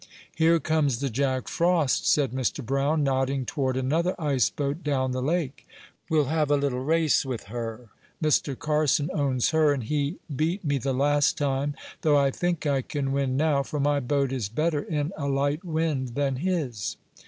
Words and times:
"Here 0.35 0.59
comes 0.59 0.97
the 0.99 1.11
Jack 1.11 1.47
Frost," 1.47 2.11
said 2.11 2.31
Mr. 2.31 2.65
Brown, 2.65 3.03
nodding 3.03 3.45
toward 3.45 3.77
another 3.77 4.15
ice 4.19 4.49
boat 4.49 4.83
down 4.83 5.11
the 5.11 5.21
lake. 5.21 5.67
"We'll 6.09 6.25
have 6.25 6.49
a 6.49 6.57
little 6.57 6.83
race 6.83 7.23
with 7.23 7.43
her. 7.53 7.89
Mr. 8.19 8.57
Carson 8.57 9.11
owns 9.13 9.51
her, 9.51 9.71
and 9.71 9.83
he 9.83 10.17
beat 10.35 10.65
me 10.65 10.79
the 10.79 10.91
last 10.91 11.37
time, 11.37 11.75
though 12.01 12.17
I 12.17 12.31
think 12.31 12.65
I 12.65 12.81
can 12.81 13.11
win 13.11 13.37
now, 13.37 13.61
for 13.61 13.79
my 13.79 13.99
boat 13.99 14.31
is 14.31 14.49
better 14.49 14.79
in 14.81 15.11
a 15.17 15.27
light 15.27 15.63
wind 15.63 16.15
than 16.15 16.37
his." 16.37 16.97